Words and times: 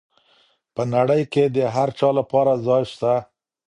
په 0.75 0.81
نړۍ 0.93 1.23
کي 1.33 1.43
د 1.55 1.57
هر 1.75 1.89
چا 1.99 2.09
لپاره 2.19 2.53
ځای 2.67 2.83
سته. 2.93 3.13